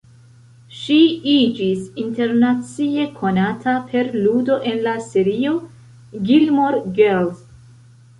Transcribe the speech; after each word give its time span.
Ŝi 0.75 0.95
iĝis 1.33 1.83
internacie 2.03 3.03
konata 3.19 3.73
per 3.91 4.09
ludo 4.23 4.57
en 4.71 4.81
la 4.87 4.95
serio 5.09 5.53
"Gilmore 6.31 6.81
Girls". 7.01 7.45